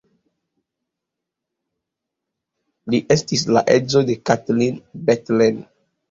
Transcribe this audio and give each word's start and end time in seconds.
Li 2.93 3.01
estis 3.15 3.43
la 3.57 3.63
edzo 3.73 4.01
de 4.07 4.15
Katalin 4.31 4.81
Bethlen. 5.11 5.61